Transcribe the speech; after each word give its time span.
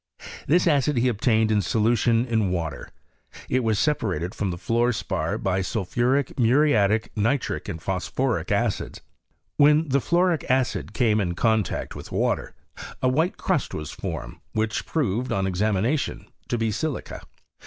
This 0.47 0.65
acid 0.65 0.97
he 0.97 1.07
obtained 1.07 1.51
in 1.51 1.61
solution 1.61 2.25
in 2.25 2.49
water; 2.49 2.89
it 3.47 3.63
was 3.63 3.77
separated 3.77 4.33
from 4.33 4.49
the 4.49 4.57
fluor 4.57 4.93
spar 4.95 5.37
by 5.37 5.61
sul 5.61 5.85
phuric, 5.85 6.39
muriatic, 6.39 7.15
nitric, 7.15 7.69
and 7.69 7.79
phosphoric 7.79 8.51
acids. 8.51 9.01
When 9.57 9.89
the 9.89 10.01
fluoric 10.01 10.43
acid 10.49 10.93
came 10.95 11.21
in 11.21 11.35
contact 11.35 11.95
with 11.95 12.11
water, 12.11 12.55
a 13.03 13.09
white 13.09 13.37
crust 13.37 13.75
was 13.75 13.91
formed, 13.91 14.37
which 14.53 14.87
proved, 14.87 15.31
on 15.31 15.45
examination, 15.45 16.25
to 16.47 16.57
be 16.57 16.71
silica. 16.71 17.21